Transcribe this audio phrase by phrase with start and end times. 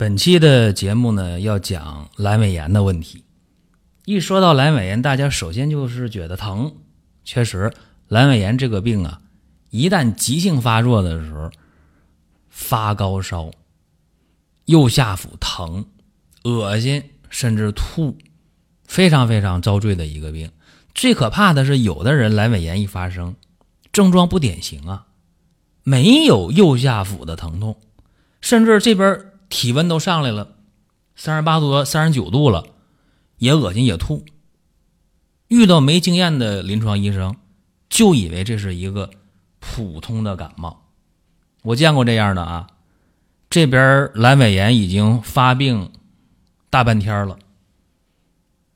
[0.00, 3.22] 本期的节目呢，要讲阑尾炎的问题。
[4.06, 6.74] 一说到阑尾炎，大家首先就是觉得疼。
[7.22, 7.70] 确实，
[8.08, 9.20] 阑尾炎这个病啊，
[9.68, 11.50] 一旦急性发作的时候，
[12.48, 13.50] 发高烧、
[14.64, 15.84] 右下腹疼、
[16.44, 18.16] 恶心，甚至吐，
[18.86, 20.50] 非常非常遭罪的一个病。
[20.94, 23.36] 最可怕的是，有的人阑尾炎一发生，
[23.92, 25.08] 症状不典型啊，
[25.82, 27.76] 没有右下腹的疼痛，
[28.40, 29.26] 甚至这边。
[29.50, 30.56] 体温都上来了，
[31.14, 32.64] 三十八度、三十九度了，
[33.36, 34.24] 也恶心也吐。
[35.48, 37.36] 遇到没经验的临床医生，
[37.90, 39.10] 就以为这是一个
[39.58, 40.86] 普通的感冒。
[41.62, 42.68] 我见过这样的啊，
[43.50, 45.90] 这边阑尾炎已经发病
[46.70, 47.36] 大半天了，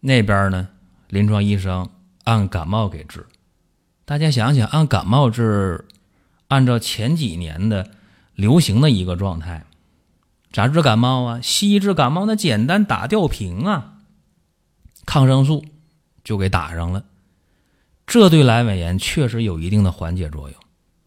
[0.01, 0.69] 那边呢，
[1.09, 1.89] 临床医生
[2.25, 3.25] 按感冒给治。
[4.05, 5.87] 大家想想，按感冒治，
[6.49, 7.89] 按照前几年的
[8.35, 9.65] 流行的一个状态。
[10.55, 11.41] 咋治感冒啊？
[11.43, 13.95] 西医治感冒那简单，打吊瓶啊，
[15.05, 15.65] 抗生素
[16.23, 17.05] 就给打上了。
[18.07, 20.57] 这对阑尾炎确实有一定的缓解作用，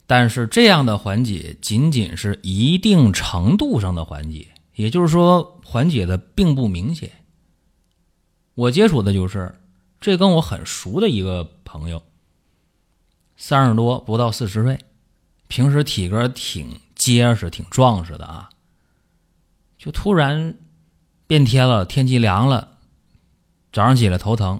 [0.05, 7.09] 但是这样的缓解仅仅是一定程度上的缓解，也就是说缓解的并不明显。
[8.53, 9.55] 我接触的就是
[10.01, 12.03] 这跟我很熟的一个朋友，
[13.37, 14.77] 三十多不到四十岁，
[15.47, 18.49] 平时体格挺结实、挺壮实的啊。
[19.87, 20.53] 就突然
[21.27, 22.71] 变天了，天气凉了，
[23.71, 24.59] 早上起来头疼，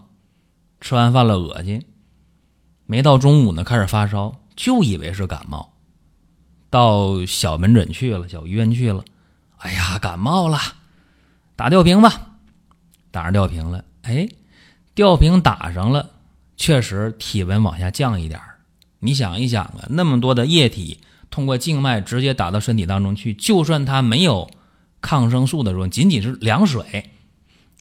[0.79, 1.83] 吃完饭了恶心，
[2.85, 5.73] 没到中午呢开始发烧，就以为是感冒，
[6.69, 9.03] 到小门诊去了，小医院去了，
[9.57, 10.57] 哎呀，感冒了，
[11.57, 12.37] 打吊瓶吧，
[13.11, 14.29] 打上吊瓶了，哎，
[14.95, 16.09] 吊瓶打上了，
[16.55, 18.39] 确实体温往下降一点
[18.99, 24.49] 你想一想啊，那么多的液体通过静脉直接打到身体当中去，就算它没有。
[25.01, 27.11] 抗生素的时候，仅仅是凉水，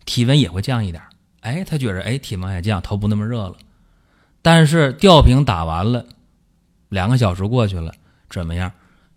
[0.05, 1.03] 体温也会降一点
[1.41, 3.57] 哎，他觉着哎，体温也降，头不那么热了。
[4.43, 6.05] 但是吊瓶打完了，
[6.89, 7.93] 两个小时过去了，
[8.31, 8.73] 怎么样？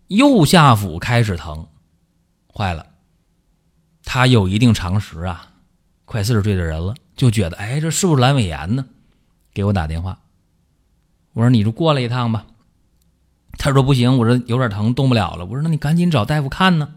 [0.07, 1.67] 右下腹开始疼，
[2.53, 2.85] 坏了。
[4.03, 5.51] 他有一定常识啊，
[6.05, 8.85] 快四十岁的人了，就觉得哎，这是不是阑尾炎呢？
[9.53, 10.19] 给我打电话，
[11.33, 12.45] 我说你就过来一趟吧。
[13.57, 15.45] 他说不行，我这有点疼，动不了了。
[15.45, 16.95] 我说那你赶紧找大夫看呢。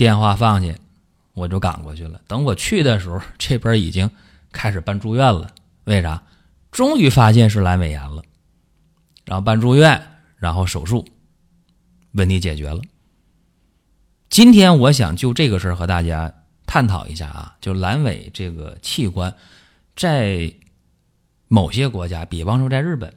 [0.00, 0.74] 电话放下，
[1.34, 2.22] 我就赶过去了。
[2.26, 4.10] 等我去的时候，这边已经
[4.50, 5.52] 开始办住院了。
[5.84, 6.22] 为啥？
[6.70, 8.22] 终于发现是阑尾炎了，
[9.26, 10.02] 然后办住院，
[10.38, 11.06] 然后手术，
[12.12, 12.80] 问题解决了。
[14.30, 16.32] 今天我想就这个事儿和大家
[16.64, 19.36] 探讨一下啊，就阑尾这个器官，
[19.94, 20.50] 在
[21.48, 23.12] 某些国家，比方说在日本，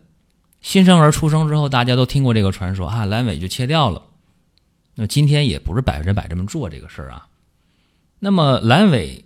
[0.59, 4.01] 新生儿出生之后，大家都听过这个传说啊，阑尾就切掉了。
[4.95, 7.27] 那今天也不是百分之百这么做这个事儿啊。
[8.19, 9.25] 那么阑尾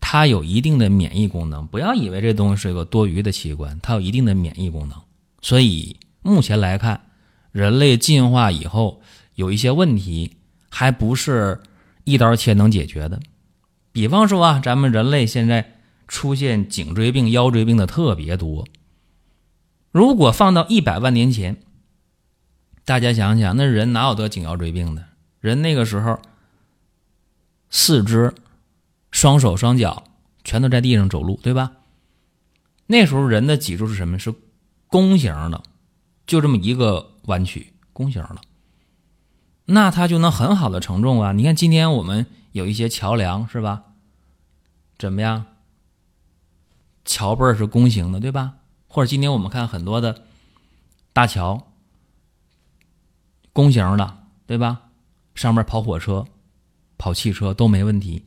[0.00, 5.00] 它有一定的免疫功能，不要以为这东西是一个多余的器官，它有一定的免疫功能。
[5.40, 7.06] 所以目前来看，
[7.52, 9.00] 人类进化以后
[9.34, 10.36] 有一些问题
[10.68, 11.60] 还不是
[12.04, 13.20] 一刀切能解决的。
[13.92, 18.66] 比方说啊，咱们人类现在出现颈椎病、腰椎病的特别多。
[19.92, 21.56] 如果放到一百万年前，
[22.84, 25.06] 大家想想，那人哪有得颈腰椎病的？
[25.40, 26.20] 人那个时候，
[27.70, 28.34] 四肢、
[29.10, 30.04] 双手、双脚
[30.44, 31.72] 全都在地上走路，对吧？
[32.86, 34.18] 那时候人的脊柱是什么？
[34.18, 34.34] 是
[34.86, 35.62] 弓形的，
[36.26, 38.36] 就这么一个弯曲，弓形的。
[39.64, 41.32] 那它就能很好的承重啊！
[41.32, 43.84] 你看今天我们有一些桥梁，是吧？
[44.98, 45.46] 怎么样？
[47.06, 48.56] 桥背是弓形的，对吧？
[48.88, 50.24] 或者今天我们看很多的
[51.14, 51.70] 大桥。
[53.54, 54.80] 弓形的，对吧？
[55.34, 56.24] 上面跑火车、
[56.98, 58.22] 跑汽车都没问题。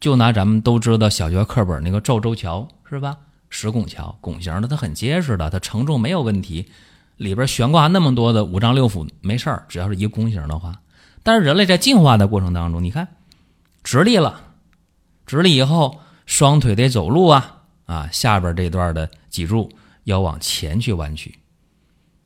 [0.00, 3.18] 就拿咱们都知道小学课本那个赵州桥是吧？
[3.50, 6.70] 石拱桥，拱形的，它很结实的，它承重没有问题。
[7.16, 10.80] 里边悬挂那么多的五脏六腑没事儿，只要是一个弓形的话。
[11.24, 13.06] 但是人类在进化的过程当中，你看，
[13.82, 14.40] 直立了，
[15.26, 19.68] 直立以后双腿得走路啊啊，下边这段的脊柱
[20.04, 21.36] 要往前去弯曲。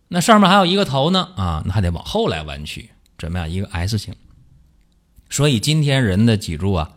[0.08, 2.91] 那上面还有一个头呢，啊，那还得往后来弯曲。
[3.19, 4.14] 怎么样一个 S 型。
[5.31, 6.93] 所以今天人的脊柱啊，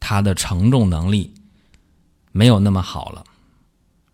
[0.00, 1.32] 它的承重能力
[2.32, 3.24] 没有那么好了，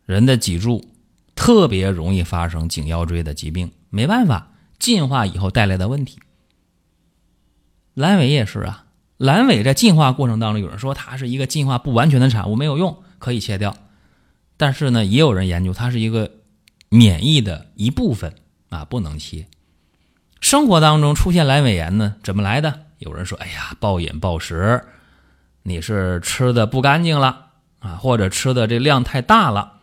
[0.05, 0.93] 人的脊柱
[1.35, 6.21] 特别容易发生颈腰椎的疾病，没办法，进化以后带来的问题。
[7.97, 8.85] 阑尾也是啊，
[9.19, 13.77] 阑尾在进化过程当中，有人说它是一个进化不完全的产物，没有用，可以切掉。
[14.57, 16.31] 但是呢，也有人研究它是一个
[16.89, 18.35] 免疫的一部分
[18.69, 19.47] 啊，不能切。
[20.41, 22.87] 生活当中出现阑尾炎呢，怎么来的？
[22.99, 24.85] 有人说：“哎呀，暴饮暴食，
[25.63, 27.47] 你是吃的不干净了
[27.79, 29.75] 啊，或者吃的这量太大了，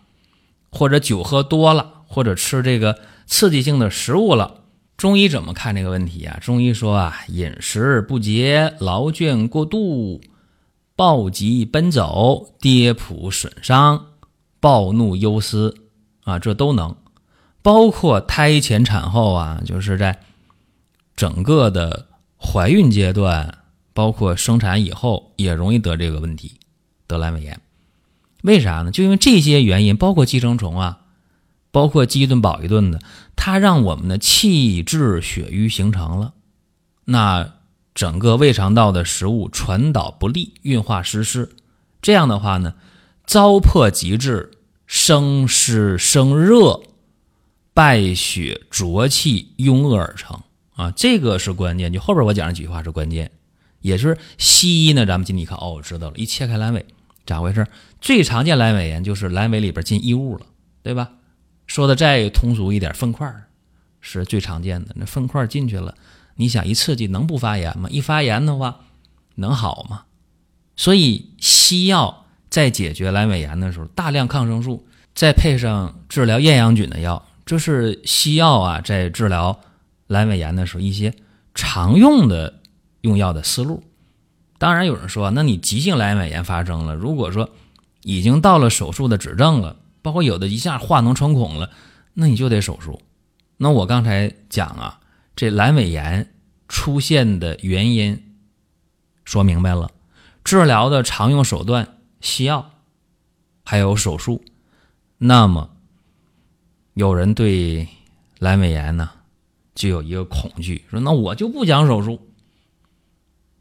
[0.72, 4.62] 或者酒喝多了，或者吃这个刺激性的食物了。”
[4.98, 6.40] 中医怎么看这个问题啊？
[6.42, 10.22] 中医说啊，饮食不节，劳倦过度，
[10.96, 14.06] 暴疾奔走，跌扑损伤，
[14.62, 15.75] 暴怒忧思
[16.25, 16.98] 啊，这都能，
[17.62, 20.19] 包括胎前产后啊，就是在
[21.16, 22.07] 整个的
[22.38, 23.60] 怀孕阶段，
[23.94, 26.60] 包括生产以后，也容易得这个问题，
[27.07, 27.62] 得阑尾炎。
[28.44, 28.92] 为啥呢？
[28.92, 31.00] 就因为这些原因，包括寄生虫啊。
[31.72, 33.01] 包括饥一顿饱一顿的，
[33.36, 36.31] 它让我们的气滞血瘀形成了，
[37.04, 37.56] 那
[37.94, 41.50] 整个胃肠道的食物传导不利，运化失失。
[42.01, 42.75] 这样的话呢，
[43.25, 44.51] 糟粕极致，
[44.86, 46.82] 生湿生热，
[47.74, 50.42] 败血浊气壅恶而成
[50.76, 51.92] 啊，这个是关键。
[51.92, 53.32] 就后边我讲的几句话是关键，
[53.82, 55.06] 也是西医呢。
[55.06, 56.86] 咱们今天一看，哦，我知道了，一切开阑尾，
[57.26, 57.66] 咋回事？
[58.00, 60.46] 最常见阑尾炎就是阑尾里边进异物了，
[60.84, 61.12] 对吧？
[61.66, 63.34] 说的再通俗一点，粪块
[64.00, 64.94] 是最常见的。
[64.96, 65.96] 那粪块进去了，
[66.36, 67.90] 你想一刺激能不发炎吗？
[67.90, 68.82] 一发炎的话，
[69.36, 70.04] 能好吗？
[70.76, 72.25] 所以西药
[72.56, 79.60] 在解决阑尾炎的时候，大量抗生素，再配上治疗厌氧菌的药，这是西药啊在治疗
[80.07, 81.13] 阑尾炎的时候一些
[81.54, 82.62] 常用的
[83.02, 83.84] 用药的思路。
[84.57, 87.50] 当然有人说，那你急性阑尾炎发生了，如果说
[88.04, 89.75] 已经到了手术的指证了。
[90.01, 91.72] 包括有的一下化脓穿孔了，
[92.13, 93.01] 那你就得手术。
[93.58, 95.00] 那我刚才讲啊，
[95.36, 96.31] 这阑尾炎
[96.69, 98.38] 出现的原因
[99.25, 99.92] 说明白了，
[100.44, 101.95] 治疗的常用手段
[102.25, 102.72] 西药，
[103.63, 104.44] 还有手术。
[105.18, 105.69] 那么
[106.95, 107.88] 有人对
[108.39, 109.10] 阑尾炎呢
[109.74, 112.19] 就有一个恐惧，说那我就不讲手术，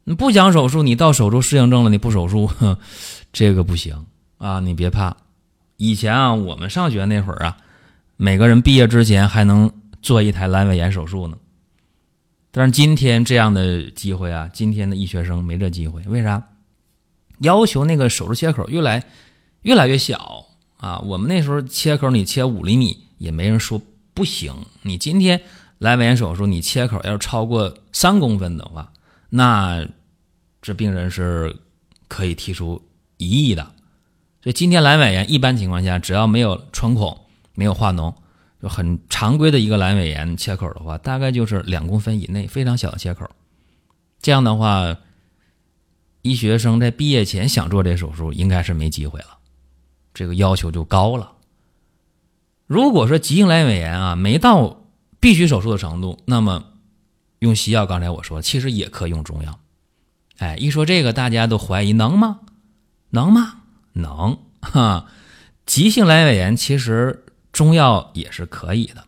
[0.03, 2.49] 你不讲手术，你到手术适应症了，你不手术，
[3.31, 4.05] 这个不行
[4.37, 5.15] 啊，你别怕。
[5.77, 7.57] 以前啊，我们上学那会儿啊，
[8.17, 9.71] 每个人毕业之前还能
[10.01, 11.37] 做一台阑尾炎手术呢。
[12.51, 16.01] 但是今天这样的机会啊，今天的医学生没这机会。
[16.03, 16.41] 为啥？
[17.39, 19.03] 要求那个手术切口越来
[19.61, 20.45] 越来越小
[20.77, 20.99] 啊！
[20.99, 23.81] 我们那时候切口你切五厘米也没人说
[24.13, 24.53] 不行。
[24.83, 25.41] 你今天
[25.79, 28.91] 阑尾炎手术，你切口要超过三公分的话，
[29.29, 29.87] 那
[30.61, 31.55] 这病人是
[32.07, 32.81] 可以提出
[33.17, 33.63] 异议的。
[34.41, 37.19] 所以今天阑尾炎一般情况下，只要没有穿孔、
[37.55, 38.13] 没有化脓，
[38.61, 43.27] 就很常规的一个阑尾炎切口的话，大概就是两公分以内，非常小的切口。
[44.21, 44.95] 这样的话，
[46.25, 49.37] 医学生在毕业前想做这手术，应该是没机会了。
[50.11, 51.33] 这个要求就高了。
[52.65, 54.87] 如果说急性阑尾炎啊，没到
[55.19, 56.63] 必须手术的程度，那么
[57.37, 59.59] 用西药，刚才我说，其实也可用中药。
[60.37, 62.39] 哎，一说这个，大家都怀疑能吗？
[63.11, 63.57] 能吗？
[63.93, 65.05] 能哈，
[65.67, 69.03] 急性阑尾炎其实中药也是可以的。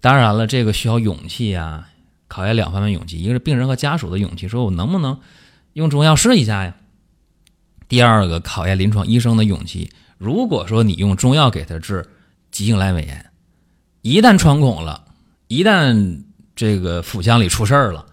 [0.00, 1.88] 当然了，这个需要勇气啊，
[2.28, 5.18] 考验两方面勇气，一个是病人和家属的勇气，说我能不能
[5.74, 6.76] 用中药试一下呀？
[7.88, 12.08] 第二个考验临床医生的勇气，如果说你用中药给他治
[12.50, 13.30] 急性阑尾炎，
[14.00, 15.04] 一旦穿孔了，
[15.48, 16.22] 一旦
[16.56, 18.06] 这个腹腔里出事儿了，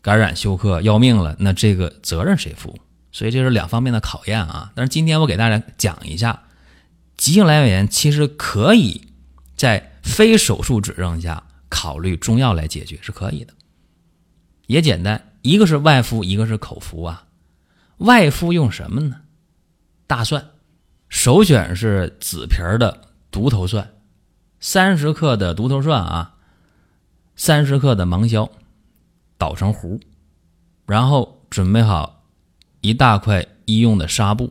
[0.00, 2.78] 感染休克要命了，那这个责任谁负？
[3.10, 4.72] 所以这是两方面的考验啊！
[4.74, 6.44] 但是今天我给大家讲一下，
[7.16, 9.08] 急性阑尾炎其实可以
[9.56, 13.52] 在非手术指征下考虑中药来解决是可以的，
[14.66, 17.26] 也简单，一个是外敷，一个是口服啊。
[17.98, 19.20] 外敷用什么呢？
[20.06, 20.44] 大蒜，
[21.08, 23.92] 首选是紫皮儿的独头蒜，
[24.58, 26.34] 三十克的独头蒜啊，
[27.36, 28.50] 三十克的芒硝，
[29.36, 30.00] 捣成糊，
[30.86, 32.24] 然后准备好。
[32.80, 34.50] 一大块医用的纱布，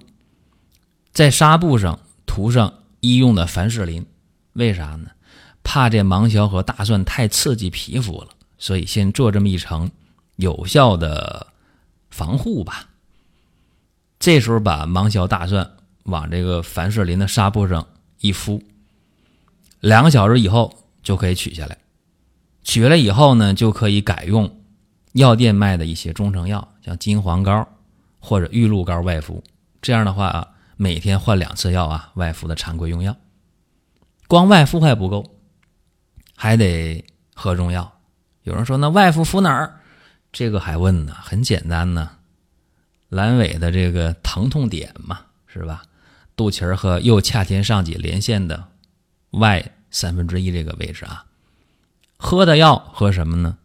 [1.12, 4.06] 在纱布上涂上医用的凡士林，
[4.54, 5.12] 为啥呢？
[5.64, 9.92] 怕这芒硝和大蒜太刺激皮肤了，所以先做这么一层
[10.42, 11.48] 有效的
[12.10, 12.90] 防护吧。
[14.20, 15.72] 这时候把芒硝、大蒜
[16.04, 17.88] 往这个凡士林的纱布上
[18.20, 18.62] 一敷，
[19.80, 21.78] 两个小时以后就可以取下来。
[22.64, 24.60] 取了以后呢，就可以改用
[25.14, 27.68] 药店卖的一些中成药，像金黄膏
[28.20, 29.44] 或者玉露膏外敷。
[29.82, 33.16] 这样的话啊，每天换两次药啊，外敷的常规用药。
[34.28, 35.36] 光外敷还不够，
[36.36, 37.92] 还得喝中药。
[38.44, 39.81] 有人说那外敷敷哪儿？
[40.32, 41.14] 这个还问呢？
[41.22, 42.18] 很简单呢，
[43.10, 45.84] 阑尾的这个疼痛点嘛，是吧？
[46.36, 48.70] 肚脐儿和右髂前上棘连线的
[49.32, 51.26] 外三分之一这个位置啊。
[52.18, 53.58] 喝的药喝什么呢？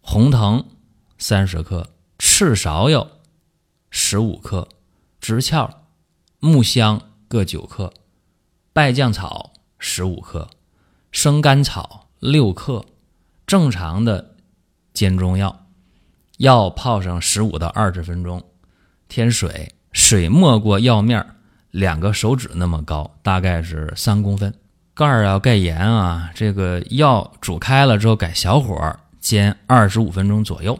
[0.00, 0.64] 红藤
[1.18, 3.10] 三十克，赤芍药
[3.90, 4.68] 十五克，
[5.20, 5.82] 枳壳、
[6.38, 7.92] 木香各九克，
[8.72, 10.48] 败酱草十五克，
[11.10, 12.84] 生甘草六克。
[13.46, 14.36] 正常的
[14.92, 15.67] 煎中药，
[16.38, 18.42] 药泡上十五到二十分钟，
[19.08, 21.24] 添水，水没过药面
[21.70, 24.52] 两个手指那么高，大概是三公分。
[24.94, 26.30] 盖儿要盖严啊！
[26.34, 30.78] 这个药煮开了之后，改小火煎二十五分钟左右，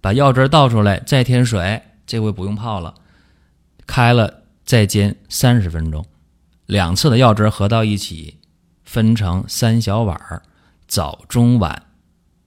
[0.00, 2.94] 把药汁倒出来，再添水，这回不用泡了，
[3.86, 6.04] 开了再煎三十分钟。
[6.66, 8.38] 两次的药汁合到一起，
[8.84, 10.42] 分成三小碗儿，
[10.88, 11.82] 早中晚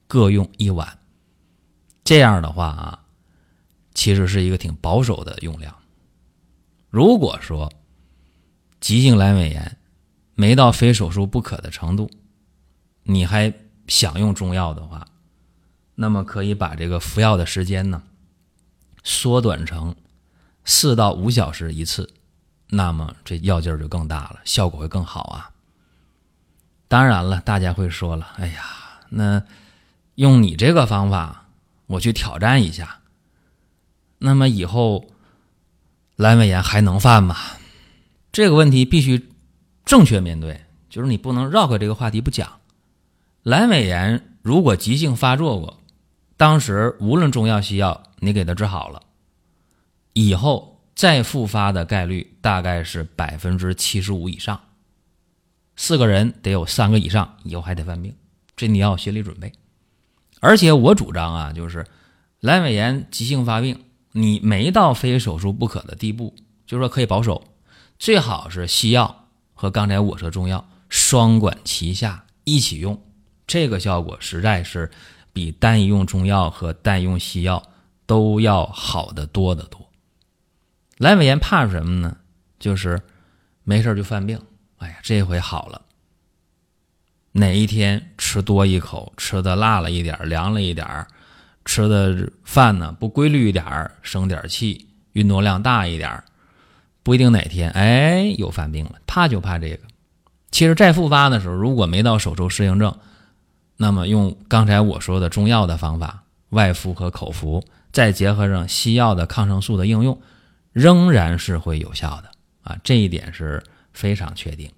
[0.07, 0.98] 各用一碗。
[2.09, 2.99] 这样的话啊，
[3.93, 5.75] 其实是一个挺保守的用量。
[6.89, 7.71] 如果说
[8.79, 9.77] 急性阑尾炎，
[10.33, 12.09] 没到非手术不可的程度，
[13.03, 13.53] 你还
[13.87, 15.05] 想用中药的话，
[15.93, 18.01] 那么可以把这个服药的时间呢
[19.03, 19.95] 缩短成
[20.65, 22.11] 四到五小时一次，
[22.69, 25.51] 那么这药劲儿就更大了，效果会更好啊。
[26.87, 28.63] 当然了，大家会说了，哎呀，
[29.09, 29.43] 那
[30.15, 31.45] 用你这个方法，
[31.89, 33.01] 我去挑战一下，
[34.17, 35.11] 那么以后
[36.17, 37.35] 阑尾炎还能犯吗？
[38.31, 39.29] 这个问题必须。
[39.85, 42.59] 正确面对，就是你不能绕开这个话题不讲。
[43.43, 45.81] 阑尾炎如果急性发作过，
[46.37, 49.01] 当时无论中药西药，你给他治好了，
[50.13, 54.61] 以后再复发的概率大概是百分之七十五以上。
[55.75, 58.15] 四个人得有三个以上以后还得犯病，
[58.55, 59.51] 这你要有心理准备。
[60.39, 61.85] 而且我主张啊，就是
[62.41, 67.43] 阑尾炎急性发病，你没到非手术不可的地步，就是说可以保守，
[67.97, 69.27] 最好是西药。
[69.53, 73.01] 和刚才我说中药双管齐下一起用，
[73.45, 74.89] 这个效果实在是
[75.33, 77.61] 比单一用中药和单用西药
[78.05, 79.89] 都要好得多得多。
[80.97, 82.15] 阑尾炎怕什么呢？
[82.57, 83.01] 就是
[83.63, 84.41] 没事就犯病。
[84.77, 85.81] 哎呀，这回好了。
[87.31, 91.05] 哪一天吃多一口，吃的辣了一点凉了一点
[91.65, 96.23] 吃的饭呢不规律一点生点气，运动量大一点
[97.03, 99.79] 不一定哪天哎又犯病了，怕就怕这个。
[100.51, 102.97] 其实再复发的时候，如果没到手术适应症，
[103.77, 110.19] 那么用刚才我说的中药的方法，外敷和口服，再结合上西药的抗生素的应用，
[110.73, 112.31] 仍然是会有效的
[112.63, 114.71] 啊，这一点是非常确定。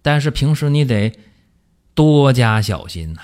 [0.00, 1.12] 但是平时你得
[1.94, 3.20] 多加小心呐，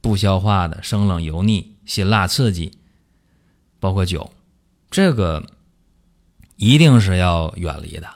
[0.00, 2.72] 不消化的、生冷油腻、辛辣刺激，
[3.80, 4.32] 包括酒，
[4.90, 5.44] 这个。
[6.56, 8.08] 一定是要远离的，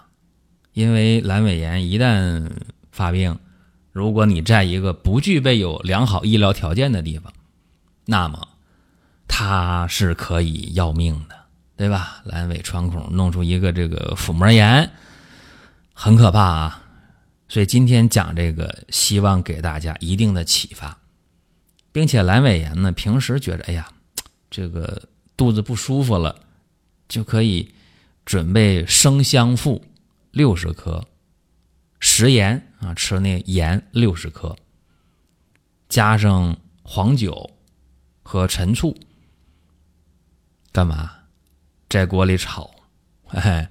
[0.72, 2.48] 因为阑尾炎一旦
[2.92, 3.36] 发病，
[3.90, 7.32] 如果你在一个不具备有良好医疗条件的地方，
[8.04, 8.46] 那么
[9.26, 11.34] 它是可以要命的，
[11.76, 12.22] 对吧？
[12.24, 14.88] 阑尾穿孔弄出一个这个腹膜炎，
[15.92, 16.88] 很可怕啊！
[17.49, 20.99] 所以今天讲这个，希望给大家一定的启发，
[21.90, 23.90] 并且阑尾炎呢，平时觉着哎呀，
[24.50, 26.45] 这个肚子不舒服了，
[27.09, 27.75] 就可以。
[28.25, 29.83] 准备生香附
[30.33, 31.02] 六十克，
[31.99, 34.55] 食盐啊，吃那盐六十克，
[35.88, 37.57] 加上黄酒
[38.23, 38.95] 和陈醋，
[40.73, 41.11] 干嘛？
[41.88, 42.71] 在锅里炒，
[43.28, 43.71] 哎，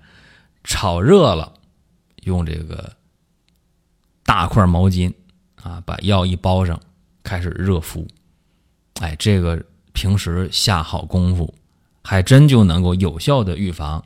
[0.63, 1.53] 炒热了，
[2.23, 2.97] 用这个
[4.27, 5.13] 大块毛巾
[5.63, 6.77] 啊，把药一包上，
[7.23, 8.05] 开始热敷。
[8.99, 11.53] 哎，这个平时下好功夫，
[12.03, 14.03] 还真就能够有效的预防。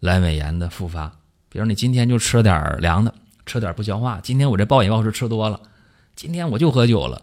[0.00, 1.12] 阑尾炎的复发，
[1.48, 3.12] 比如你今天就吃点凉的，
[3.44, 4.20] 吃点不消化。
[4.22, 5.60] 今天我这暴饮暴食吃多了，
[6.14, 7.22] 今天我就喝酒了。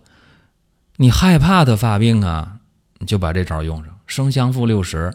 [0.98, 2.60] 你害怕它发病啊，
[2.98, 5.14] 你就把这招用上：生香附六十，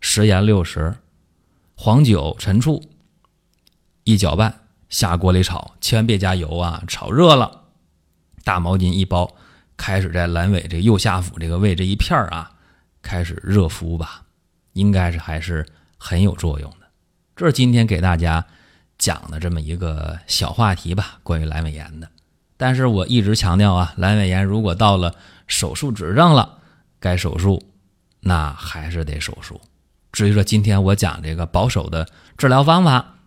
[0.00, 0.96] 食盐六十，
[1.74, 2.82] 黄酒、陈醋
[4.04, 6.82] 一搅拌，下锅里炒，千万别加油啊！
[6.86, 7.64] 炒热了，
[8.44, 9.34] 大毛巾一包，
[9.76, 12.50] 开始在阑尾这右下腹这个位置一片啊，
[13.02, 14.22] 开始热敷吧，
[14.72, 15.66] 应该是还是
[15.98, 16.86] 很有作用的。
[17.36, 18.44] 这是今天给大家
[18.96, 22.08] 讲的这么一个小话题吧，关于阑尾炎的。
[22.56, 25.14] 但是我一直强调啊，阑尾炎如果到了
[25.46, 26.58] 手术指证了，
[26.98, 27.62] 该手术，
[28.20, 29.60] 那还是得手术。
[30.10, 33.17] 至于说今天我讲这个保守的治疗方法，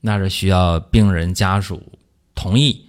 [0.00, 1.98] 那是需要病人家属
[2.34, 2.86] 同意，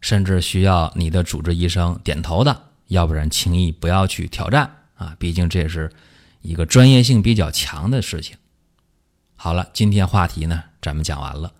[0.00, 5.14] 甚至需要你的主治医生点头的，要不然轻易不要去挑战啊！
[5.18, 5.90] 毕竟这也是
[6.40, 8.36] 一个专业性比较强的事情。
[9.34, 11.52] 好了，今天话题呢，咱们讲完了。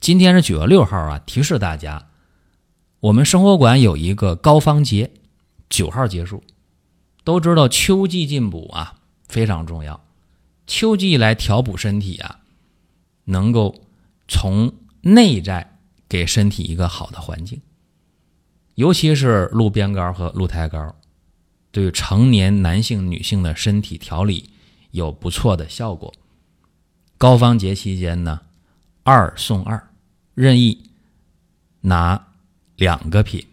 [0.00, 2.08] 今天是九月六号啊，提示大家。
[3.00, 5.10] 我们生活馆有一个高方节，
[5.68, 6.42] 九号结束。
[7.24, 8.96] 都知道秋季进补啊
[9.28, 10.04] 非常重要，
[10.66, 12.40] 秋季来调补身体啊，
[13.26, 13.80] 能够
[14.28, 17.60] 从内在给身体一个好的环境。
[18.74, 20.94] 尤其是鹿鞭膏和鹿胎膏，
[21.70, 24.50] 对成年男性、女性的身体调理
[24.90, 26.12] 有不错的效果。
[27.18, 28.40] 高方节期间呢，
[29.02, 29.90] 二送二，
[30.34, 30.90] 任意
[31.80, 32.28] 拿。
[32.76, 33.46] 两个品，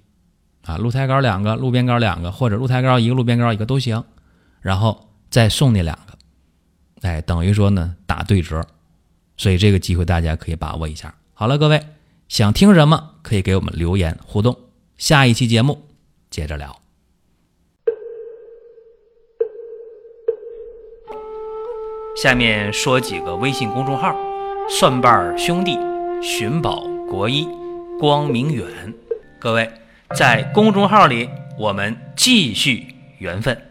[0.63, 4.03] 啊，鹿胎膏两个，鹿鞭膏两个，或者鹿胎膏一个，鹿鞭膏一个都行，
[4.61, 6.17] 然后再送那两个，
[7.01, 8.65] 哎，等于说呢打对折，
[9.39, 11.15] 所以这个机会大家可以把握一下。
[11.33, 11.81] 好了，各位
[12.27, 14.59] 想听什么可以给我们留言互动，
[14.97, 15.87] 下一期节目
[16.29, 16.77] 接着聊。
[22.21, 24.13] 下面说几个微信公众号：
[24.69, 25.77] 蒜瓣兄弟、
[26.21, 27.47] 寻宝国医、
[27.97, 28.93] 光明远。
[29.39, 29.71] 各位，
[30.17, 33.68] 在公众号里，我们继续缘分。